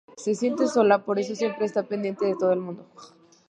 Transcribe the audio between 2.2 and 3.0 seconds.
de todo el mundo.